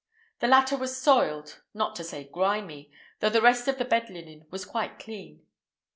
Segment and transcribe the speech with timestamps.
[0.39, 4.97] The latter was soiled—not to say grimy—though the rest of the bed linen was quite
[4.97, 5.45] clean.